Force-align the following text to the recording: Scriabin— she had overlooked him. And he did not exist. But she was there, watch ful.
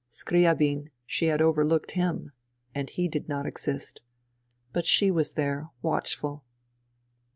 Scriabin— 0.11 0.89
she 1.05 1.27
had 1.27 1.43
overlooked 1.43 1.91
him. 1.91 2.31
And 2.73 2.89
he 2.89 3.07
did 3.07 3.29
not 3.29 3.45
exist. 3.45 4.01
But 4.73 4.83
she 4.87 5.11
was 5.11 5.33
there, 5.33 5.69
watch 5.83 6.15
ful. 6.15 6.43